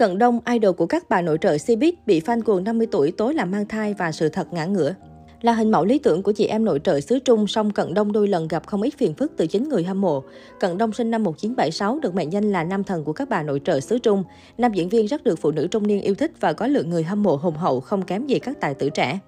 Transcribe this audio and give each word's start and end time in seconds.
Cận 0.00 0.18
Đông, 0.18 0.40
idol 0.52 0.74
của 0.74 0.86
các 0.86 1.08
bà 1.08 1.22
nội 1.22 1.38
trợ 1.40 1.56
Cbiz, 1.56 1.92
bị 2.06 2.20
fan 2.20 2.42
cuồng 2.42 2.64
50 2.64 2.86
tuổi 2.90 3.12
tối 3.12 3.34
làm 3.34 3.50
mang 3.50 3.66
thai 3.66 3.94
và 3.94 4.12
sự 4.12 4.28
thật 4.28 4.52
ngã 4.52 4.64
ngửa. 4.64 4.94
Là 5.42 5.52
hình 5.52 5.70
mẫu 5.70 5.84
lý 5.84 5.98
tưởng 5.98 6.22
của 6.22 6.32
chị 6.32 6.46
em 6.46 6.64
nội 6.64 6.80
trợ 6.84 7.00
xứ 7.00 7.18
Trung, 7.18 7.46
song 7.46 7.70
Cận 7.70 7.94
Đông 7.94 8.12
đôi 8.12 8.28
lần 8.28 8.48
gặp 8.48 8.66
không 8.66 8.82
ít 8.82 8.94
phiền 8.98 9.14
phức 9.14 9.32
từ 9.36 9.46
chính 9.46 9.68
người 9.68 9.84
hâm 9.84 10.00
mộ. 10.00 10.22
Cận 10.60 10.78
Đông 10.78 10.92
sinh 10.92 11.10
năm 11.10 11.22
1976, 11.22 11.98
được 11.98 12.14
mệnh 12.14 12.32
danh 12.32 12.52
là 12.52 12.64
nam 12.64 12.84
thần 12.84 13.04
của 13.04 13.12
các 13.12 13.28
bà 13.28 13.42
nội 13.42 13.60
trợ 13.64 13.80
xứ 13.80 13.98
Trung. 13.98 14.24
Nam 14.58 14.72
diễn 14.72 14.88
viên 14.88 15.06
rất 15.06 15.24
được 15.24 15.38
phụ 15.38 15.50
nữ 15.50 15.66
trung 15.70 15.86
niên 15.86 16.00
yêu 16.00 16.14
thích 16.14 16.32
và 16.40 16.52
có 16.52 16.66
lượng 16.66 16.90
người 16.90 17.02
hâm 17.02 17.22
mộ 17.22 17.36
hùng 17.36 17.56
hậu 17.56 17.80
không 17.80 18.02
kém 18.02 18.26
gì 18.26 18.38
các 18.38 18.60
tài 18.60 18.74
tử 18.74 18.90
trẻ. 18.90 19.18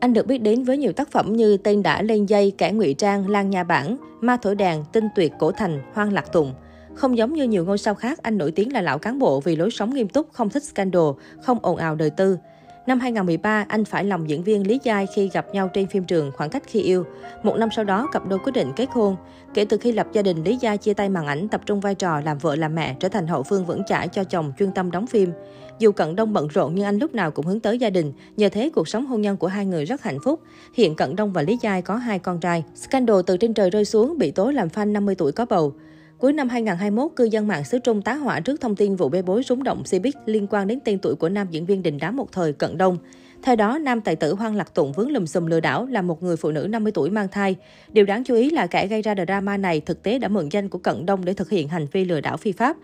Anh 0.00 0.12
được 0.12 0.26
biết 0.26 0.38
đến 0.38 0.64
với 0.64 0.78
nhiều 0.78 0.92
tác 0.92 1.12
phẩm 1.12 1.32
như 1.32 1.56
Tên 1.56 1.82
đã 1.82 2.02
lên 2.02 2.26
dây, 2.26 2.52
Kẻ 2.58 2.72
ngụy 2.72 2.94
trang, 2.94 3.28
Lan 3.28 3.50
nhà 3.50 3.64
bản, 3.64 3.96
Ma 4.20 4.36
thổi 4.42 4.54
đàn, 4.54 4.84
Tinh 4.92 5.08
tuyệt, 5.16 5.32
Cổ 5.38 5.50
thành, 5.50 5.82
Hoang 5.94 6.12
lạc 6.12 6.32
tùng. 6.32 6.52
Không 6.96 7.16
giống 7.16 7.32
như 7.32 7.44
nhiều 7.44 7.64
ngôi 7.64 7.78
sao 7.78 7.94
khác, 7.94 8.22
anh 8.22 8.38
nổi 8.38 8.52
tiếng 8.52 8.72
là 8.72 8.80
lão 8.80 8.98
cán 8.98 9.18
bộ 9.18 9.40
vì 9.40 9.56
lối 9.56 9.70
sống 9.70 9.94
nghiêm 9.94 10.08
túc, 10.08 10.32
không 10.32 10.50
thích 10.50 10.64
scandal, 10.64 11.02
không 11.42 11.58
ồn 11.62 11.76
ào 11.76 11.94
đời 11.94 12.10
tư. 12.10 12.38
Năm 12.86 13.00
2013, 13.00 13.64
anh 13.68 13.84
phải 13.84 14.04
lòng 14.04 14.28
diễn 14.28 14.42
viên 14.42 14.66
Lý 14.66 14.78
Giai 14.82 15.06
khi 15.14 15.30
gặp 15.32 15.46
nhau 15.52 15.70
trên 15.74 15.86
phim 15.86 16.04
trường 16.04 16.32
Khoảng 16.32 16.50
cách 16.50 16.62
khi 16.66 16.80
yêu. 16.80 17.04
Một 17.42 17.56
năm 17.56 17.68
sau 17.76 17.84
đó, 17.84 18.08
cặp 18.12 18.28
đôi 18.28 18.38
quyết 18.38 18.52
định 18.52 18.72
kết 18.76 18.88
hôn. 18.90 19.16
Kể 19.54 19.64
từ 19.64 19.76
khi 19.76 19.92
lập 19.92 20.06
gia 20.12 20.22
đình, 20.22 20.44
Lý 20.44 20.58
Giai 20.60 20.78
chia 20.78 20.94
tay 20.94 21.08
màn 21.08 21.26
ảnh, 21.26 21.48
tập 21.48 21.60
trung 21.66 21.80
vai 21.80 21.94
trò 21.94 22.20
làm 22.20 22.38
vợ 22.38 22.56
làm 22.56 22.74
mẹ, 22.74 22.96
trở 23.00 23.08
thành 23.08 23.26
hậu 23.26 23.42
phương 23.42 23.64
vững 23.64 23.82
chãi 23.86 24.08
cho 24.08 24.24
chồng 24.24 24.52
chuyên 24.58 24.72
tâm 24.72 24.90
đóng 24.90 25.06
phim. 25.06 25.32
Dù 25.78 25.92
Cận 25.92 26.16
Đông 26.16 26.32
bận 26.32 26.48
rộn 26.48 26.74
nhưng 26.74 26.84
anh 26.84 26.98
lúc 26.98 27.14
nào 27.14 27.30
cũng 27.30 27.46
hướng 27.46 27.60
tới 27.60 27.78
gia 27.78 27.90
đình. 27.90 28.12
Nhờ 28.36 28.48
thế, 28.48 28.70
cuộc 28.74 28.88
sống 28.88 29.06
hôn 29.06 29.20
nhân 29.20 29.36
của 29.36 29.46
hai 29.46 29.66
người 29.66 29.84
rất 29.84 30.02
hạnh 30.02 30.18
phúc. 30.24 30.40
Hiện 30.74 30.94
Cận 30.94 31.16
Đông 31.16 31.32
và 31.32 31.42
Lý 31.42 31.58
Giai 31.62 31.82
có 31.82 31.96
hai 31.96 32.18
con 32.18 32.40
trai. 32.40 32.64
Scandal 32.74 33.16
từ 33.26 33.36
trên 33.36 33.54
trời 33.54 33.70
rơi 33.70 33.84
xuống, 33.84 34.18
bị 34.18 34.30
tố 34.30 34.50
làm 34.50 34.68
fan 34.68 34.92
50 34.92 35.14
tuổi 35.14 35.32
có 35.32 35.46
bầu. 35.46 35.74
Cuối 36.18 36.32
năm 36.32 36.48
2021, 36.48 37.10
cư 37.16 37.24
dân 37.24 37.48
mạng 37.48 37.64
xứ 37.64 37.78
Trung 37.78 38.02
tá 38.02 38.14
hỏa 38.14 38.40
trước 38.40 38.60
thông 38.60 38.76
tin 38.76 38.96
vụ 38.96 39.08
bê 39.08 39.22
bối 39.22 39.42
rúng 39.42 39.62
động 39.62 39.82
Cbiz 39.82 40.12
liên 40.26 40.46
quan 40.50 40.66
đến 40.66 40.78
tên 40.84 40.98
tuổi 40.98 41.14
của 41.14 41.28
nam 41.28 41.46
diễn 41.50 41.66
viên 41.66 41.82
đình 41.82 41.98
đám 41.98 42.16
một 42.16 42.32
thời 42.32 42.52
Cận 42.52 42.78
Đông. 42.78 42.98
Theo 43.42 43.56
đó, 43.56 43.78
nam 43.78 44.00
tài 44.00 44.16
tử 44.16 44.34
Hoang 44.34 44.56
Lạc 44.56 44.74
Tụng 44.74 44.92
vướng 44.92 45.10
lùm 45.10 45.24
xùm 45.24 45.46
lừa 45.46 45.60
đảo 45.60 45.86
là 45.86 46.02
một 46.02 46.22
người 46.22 46.36
phụ 46.36 46.50
nữ 46.50 46.66
50 46.70 46.92
tuổi 46.92 47.10
mang 47.10 47.28
thai. 47.28 47.56
Điều 47.92 48.04
đáng 48.04 48.24
chú 48.24 48.34
ý 48.34 48.50
là 48.50 48.66
kẻ 48.66 48.86
gây 48.86 49.02
ra 49.02 49.14
drama 49.14 49.56
này 49.56 49.80
thực 49.80 50.02
tế 50.02 50.18
đã 50.18 50.28
mượn 50.28 50.48
danh 50.48 50.68
của 50.68 50.78
Cận 50.78 51.06
Đông 51.06 51.24
để 51.24 51.34
thực 51.34 51.50
hiện 51.50 51.68
hành 51.68 51.86
vi 51.92 52.04
lừa 52.04 52.20
đảo 52.20 52.36
phi 52.36 52.52
pháp. 52.52 52.76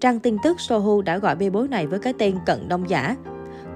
Trang 0.00 0.20
tin 0.20 0.36
tức 0.44 0.60
Sohu 0.60 1.02
đã 1.02 1.18
gọi 1.18 1.36
bê 1.36 1.50
bối 1.50 1.68
này 1.68 1.86
với 1.86 1.98
cái 1.98 2.12
tên 2.18 2.34
Cận 2.46 2.68
Đông 2.68 2.90
giả. 2.90 3.16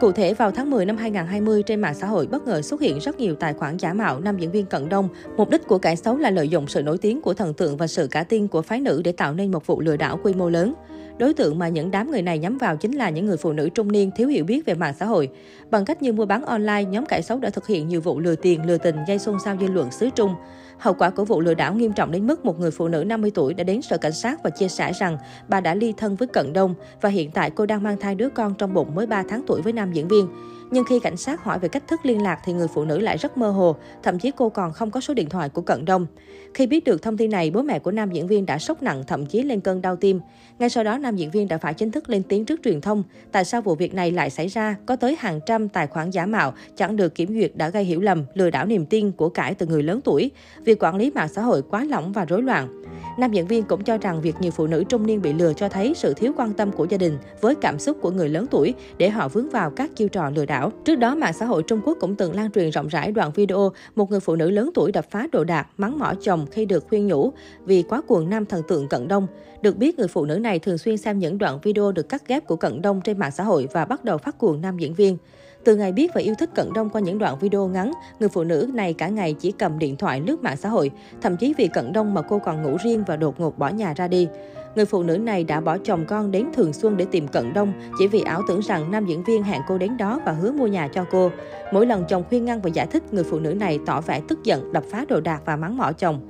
Cụ 0.00 0.12
thể, 0.12 0.34
vào 0.34 0.50
tháng 0.50 0.70
10 0.70 0.84
năm 0.84 0.96
2020, 0.96 1.62
trên 1.62 1.80
mạng 1.80 1.94
xã 1.94 2.06
hội 2.06 2.26
bất 2.26 2.46
ngờ 2.46 2.62
xuất 2.62 2.80
hiện 2.80 2.98
rất 2.98 3.20
nhiều 3.20 3.34
tài 3.34 3.52
khoản 3.52 3.76
giả 3.76 3.92
mạo 3.92 4.20
nam 4.20 4.38
diễn 4.38 4.50
viên 4.50 4.66
Cận 4.66 4.88
Đông. 4.88 5.08
Mục 5.36 5.50
đích 5.50 5.66
của 5.66 5.78
kẻ 5.78 5.96
xấu 5.96 6.16
là 6.16 6.30
lợi 6.30 6.48
dụng 6.48 6.66
sự 6.66 6.82
nổi 6.82 6.98
tiếng 6.98 7.22
của 7.22 7.34
thần 7.34 7.54
tượng 7.54 7.76
và 7.76 7.86
sự 7.86 8.08
cả 8.10 8.24
tin 8.24 8.48
của 8.48 8.62
phái 8.62 8.80
nữ 8.80 9.02
để 9.04 9.12
tạo 9.12 9.34
nên 9.34 9.50
một 9.50 9.66
vụ 9.66 9.80
lừa 9.80 9.96
đảo 9.96 10.20
quy 10.22 10.34
mô 10.34 10.48
lớn. 10.50 10.74
Đối 11.18 11.34
tượng 11.34 11.58
mà 11.58 11.68
những 11.68 11.90
đám 11.90 12.10
người 12.10 12.22
này 12.22 12.38
nhắm 12.38 12.58
vào 12.58 12.76
chính 12.76 12.92
là 12.92 13.10
những 13.10 13.26
người 13.26 13.36
phụ 13.36 13.52
nữ 13.52 13.68
trung 13.68 13.92
niên 13.92 14.10
thiếu 14.16 14.28
hiểu 14.28 14.44
biết 14.44 14.66
về 14.66 14.74
mạng 14.74 14.94
xã 14.98 15.06
hội. 15.06 15.28
Bằng 15.70 15.84
cách 15.84 16.02
như 16.02 16.12
mua 16.12 16.26
bán 16.26 16.44
online, 16.44 16.84
nhóm 16.84 17.06
kẻ 17.06 17.22
xấu 17.22 17.38
đã 17.38 17.50
thực 17.50 17.66
hiện 17.66 17.88
nhiều 17.88 18.00
vụ 18.00 18.20
lừa 18.20 18.34
tiền, 18.34 18.66
lừa 18.66 18.78
tình, 18.78 18.96
gây 19.08 19.18
xôn 19.18 19.36
xao 19.44 19.56
dư 19.60 19.66
luận 19.66 19.90
xứ 19.90 20.08
Trung. 20.14 20.34
Hậu 20.78 20.94
quả 20.94 21.10
của 21.10 21.24
vụ 21.24 21.40
lừa 21.40 21.54
đảo 21.54 21.74
nghiêm 21.74 21.92
trọng 21.92 22.12
đến 22.12 22.26
mức 22.26 22.44
một 22.44 22.60
người 22.60 22.70
phụ 22.70 22.88
nữ 22.88 23.04
50 23.04 23.30
tuổi 23.34 23.54
đã 23.54 23.64
đến 23.64 23.82
sở 23.82 23.98
cảnh 23.98 24.12
sát 24.12 24.42
và 24.42 24.50
chia 24.50 24.68
sẻ 24.68 24.92
rằng 24.92 25.18
bà 25.48 25.60
đã 25.60 25.74
ly 25.74 25.94
thân 25.96 26.16
với 26.16 26.28
Cận 26.28 26.52
Đông 26.52 26.74
và 27.00 27.08
hiện 27.08 27.30
tại 27.30 27.50
cô 27.50 27.66
đang 27.66 27.82
mang 27.82 27.96
thai 28.00 28.14
đứa 28.14 28.28
con 28.28 28.54
trong 28.54 28.74
bụng 28.74 28.94
mới 28.94 29.06
3 29.06 29.22
tháng 29.28 29.42
tuổi 29.46 29.62
với 29.62 29.72
nam 29.72 29.85
diễn 29.92 30.08
viên. 30.08 30.28
Nhưng 30.70 30.84
khi 30.84 31.00
cảnh 31.00 31.16
sát 31.16 31.44
hỏi 31.44 31.58
về 31.58 31.68
cách 31.68 31.88
thức 31.88 32.00
liên 32.06 32.22
lạc 32.22 32.40
thì 32.44 32.52
người 32.52 32.68
phụ 32.68 32.84
nữ 32.84 32.98
lại 32.98 33.16
rất 33.16 33.36
mơ 33.36 33.50
hồ, 33.50 33.76
thậm 34.02 34.18
chí 34.18 34.30
cô 34.36 34.48
còn 34.48 34.72
không 34.72 34.90
có 34.90 35.00
số 35.00 35.14
điện 35.14 35.28
thoại 35.28 35.48
của 35.48 35.62
Cận 35.62 35.84
Đông. 35.84 36.06
Khi 36.54 36.66
biết 36.66 36.84
được 36.84 37.02
thông 37.02 37.16
tin 37.16 37.30
này, 37.30 37.50
bố 37.50 37.62
mẹ 37.62 37.78
của 37.78 37.90
nam 37.90 38.10
diễn 38.10 38.26
viên 38.26 38.46
đã 38.46 38.58
sốc 38.58 38.82
nặng, 38.82 39.04
thậm 39.06 39.26
chí 39.26 39.42
lên 39.42 39.60
cơn 39.60 39.82
đau 39.82 39.96
tim. 39.96 40.20
Ngay 40.58 40.70
sau 40.70 40.84
đó, 40.84 40.98
nam 40.98 41.16
diễn 41.16 41.30
viên 41.30 41.48
đã 41.48 41.58
phải 41.58 41.74
chính 41.74 41.90
thức 41.90 42.08
lên 42.08 42.22
tiếng 42.22 42.44
trước 42.44 42.60
truyền 42.64 42.80
thông. 42.80 43.02
Tại 43.32 43.44
sao 43.44 43.62
vụ 43.62 43.74
việc 43.74 43.94
này 43.94 44.12
lại 44.12 44.30
xảy 44.30 44.46
ra? 44.46 44.76
Có 44.86 44.96
tới 44.96 45.16
hàng 45.18 45.40
trăm 45.46 45.68
tài 45.68 45.86
khoản 45.86 46.10
giả 46.10 46.26
mạo, 46.26 46.54
chẳng 46.76 46.96
được 46.96 47.14
kiểm 47.14 47.34
duyệt 47.34 47.52
đã 47.54 47.68
gây 47.68 47.84
hiểu 47.84 48.00
lầm, 48.00 48.24
lừa 48.34 48.50
đảo 48.50 48.66
niềm 48.66 48.86
tin 48.86 49.12
của 49.12 49.28
cải 49.28 49.54
từ 49.54 49.66
người 49.66 49.82
lớn 49.82 50.00
tuổi. 50.04 50.30
Việc 50.64 50.82
quản 50.82 50.96
lý 50.96 51.10
mạng 51.10 51.28
xã 51.28 51.42
hội 51.42 51.62
quá 51.62 51.84
lỏng 51.84 52.12
và 52.12 52.24
rối 52.24 52.42
loạn. 52.42 52.82
Nam 53.18 53.32
diễn 53.32 53.46
viên 53.46 53.62
cũng 53.62 53.84
cho 53.84 53.98
rằng 53.98 54.20
việc 54.20 54.34
nhiều 54.40 54.50
phụ 54.50 54.66
nữ 54.66 54.84
trung 54.88 55.06
niên 55.06 55.22
bị 55.22 55.32
lừa 55.32 55.52
cho 55.52 55.68
thấy 55.68 55.92
sự 55.96 56.14
thiếu 56.14 56.32
quan 56.36 56.52
tâm 56.52 56.72
của 56.72 56.86
gia 56.90 56.98
đình 56.98 57.18
với 57.40 57.54
cảm 57.54 57.78
xúc 57.78 57.96
của 58.00 58.10
người 58.10 58.28
lớn 58.28 58.46
tuổi 58.50 58.74
để 58.98 59.10
họ 59.10 59.28
vướng 59.28 59.50
vào 59.50 59.70
các 59.70 59.96
chiêu 59.96 60.08
trò 60.08 60.30
lừa 60.30 60.46
đảo 60.46 60.55
đảo. 60.60 60.72
Trước 60.84 60.94
đó, 60.94 61.14
mạng 61.14 61.32
xã 61.32 61.46
hội 61.46 61.62
Trung 61.62 61.80
Quốc 61.84 61.96
cũng 62.00 62.16
từng 62.16 62.34
lan 62.34 62.50
truyền 62.50 62.70
rộng 62.70 62.88
rãi 62.88 63.12
đoạn 63.12 63.32
video 63.34 63.72
một 63.96 64.10
người 64.10 64.20
phụ 64.20 64.36
nữ 64.36 64.50
lớn 64.50 64.70
tuổi 64.74 64.92
đập 64.92 65.06
phá 65.10 65.26
đồ 65.32 65.44
đạc, 65.44 65.66
mắng 65.76 65.98
mỏ 65.98 66.12
chồng 66.20 66.46
khi 66.50 66.66
được 66.66 66.84
khuyên 66.88 67.06
nhủ 67.06 67.32
vì 67.64 67.82
quá 67.82 68.02
cuồng 68.08 68.30
nam 68.30 68.46
thần 68.46 68.62
tượng 68.68 68.88
Cận 68.88 69.08
Đông. 69.08 69.26
Được 69.62 69.76
biết, 69.76 69.98
người 69.98 70.08
phụ 70.08 70.24
nữ 70.24 70.38
này 70.38 70.58
thường 70.58 70.78
xuyên 70.78 70.96
xem 70.96 71.18
những 71.18 71.38
đoạn 71.38 71.58
video 71.62 71.92
được 71.92 72.08
cắt 72.08 72.28
ghép 72.28 72.46
của 72.46 72.56
Cận 72.56 72.82
Đông 72.82 73.00
trên 73.00 73.18
mạng 73.18 73.30
xã 73.30 73.44
hội 73.44 73.68
và 73.72 73.84
bắt 73.84 74.04
đầu 74.04 74.18
phát 74.18 74.38
cuồng 74.38 74.60
nam 74.60 74.78
diễn 74.78 74.94
viên. 74.94 75.18
Từ 75.66 75.76
ngày 75.76 75.92
biết 75.92 76.14
và 76.14 76.20
yêu 76.20 76.34
thích 76.38 76.50
Cận 76.54 76.72
Đông 76.74 76.90
qua 76.90 77.00
những 77.00 77.18
đoạn 77.18 77.38
video 77.40 77.68
ngắn, 77.68 77.92
người 78.20 78.28
phụ 78.28 78.44
nữ 78.44 78.70
này 78.74 78.92
cả 78.92 79.08
ngày 79.08 79.32
chỉ 79.32 79.52
cầm 79.52 79.78
điện 79.78 79.96
thoại 79.96 80.20
lướt 80.20 80.42
mạng 80.42 80.56
xã 80.56 80.68
hội. 80.68 80.90
Thậm 81.22 81.36
chí 81.36 81.54
vì 81.58 81.68
Cận 81.68 81.92
Đông 81.92 82.14
mà 82.14 82.22
cô 82.22 82.38
còn 82.38 82.62
ngủ 82.62 82.76
riêng 82.84 83.04
và 83.06 83.16
đột 83.16 83.40
ngột 83.40 83.58
bỏ 83.58 83.68
nhà 83.68 83.94
ra 83.96 84.08
đi. 84.08 84.28
Người 84.76 84.84
phụ 84.84 85.02
nữ 85.02 85.18
này 85.18 85.44
đã 85.44 85.60
bỏ 85.60 85.78
chồng 85.78 86.04
con 86.08 86.30
đến 86.30 86.46
Thường 86.54 86.72
Xuân 86.72 86.96
để 86.96 87.06
tìm 87.10 87.28
Cận 87.28 87.52
Đông 87.52 87.72
chỉ 87.98 88.06
vì 88.06 88.20
ảo 88.20 88.42
tưởng 88.48 88.60
rằng 88.60 88.90
nam 88.90 89.06
diễn 89.06 89.24
viên 89.24 89.42
hẹn 89.42 89.62
cô 89.68 89.78
đến 89.78 89.96
đó 89.96 90.20
và 90.24 90.32
hứa 90.32 90.52
mua 90.52 90.66
nhà 90.66 90.88
cho 90.88 91.04
cô. 91.10 91.30
Mỗi 91.72 91.86
lần 91.86 92.04
chồng 92.08 92.24
khuyên 92.28 92.44
ngăn 92.44 92.60
và 92.60 92.68
giải 92.68 92.86
thích, 92.86 93.12
người 93.12 93.24
phụ 93.24 93.38
nữ 93.38 93.54
này 93.54 93.78
tỏ 93.86 94.00
vẻ 94.00 94.20
tức 94.28 94.44
giận, 94.44 94.72
đập 94.72 94.84
phá 94.90 95.04
đồ 95.08 95.20
đạc 95.20 95.42
và 95.44 95.56
mắng 95.56 95.76
mỏ 95.76 95.92
chồng. 95.92 96.20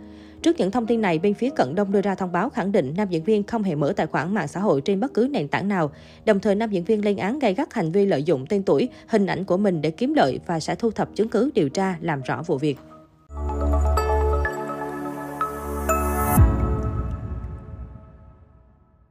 Trước 0.46 0.58
những 0.60 0.70
thông 0.70 0.86
tin 0.86 1.00
này, 1.00 1.18
bên 1.18 1.34
phía 1.34 1.50
Cận 1.50 1.74
Đông 1.74 1.92
đưa 1.92 2.00
ra 2.02 2.14
thông 2.14 2.32
báo 2.32 2.50
khẳng 2.50 2.72
định 2.72 2.94
nam 2.96 3.08
diễn 3.08 3.24
viên 3.24 3.42
không 3.42 3.62
hề 3.62 3.74
mở 3.74 3.92
tài 3.96 4.06
khoản 4.06 4.34
mạng 4.34 4.48
xã 4.48 4.60
hội 4.60 4.80
trên 4.80 5.00
bất 5.00 5.14
cứ 5.14 5.28
nền 5.30 5.48
tảng 5.48 5.68
nào. 5.68 5.90
Đồng 6.24 6.40
thời, 6.40 6.54
nam 6.54 6.70
diễn 6.70 6.84
viên 6.84 7.04
lên 7.04 7.16
án 7.16 7.38
gay 7.38 7.54
gắt 7.54 7.74
hành 7.74 7.92
vi 7.92 8.06
lợi 8.06 8.22
dụng 8.22 8.46
tên 8.48 8.62
tuổi, 8.62 8.88
hình 9.06 9.26
ảnh 9.26 9.44
của 9.44 9.56
mình 9.56 9.82
để 9.82 9.90
kiếm 9.90 10.14
lợi 10.14 10.40
và 10.46 10.60
sẽ 10.60 10.74
thu 10.74 10.90
thập 10.90 11.14
chứng 11.14 11.28
cứ 11.28 11.50
điều 11.54 11.68
tra 11.68 11.96
làm 12.00 12.22
rõ 12.22 12.42
vụ 12.42 12.58
việc. 12.58 12.78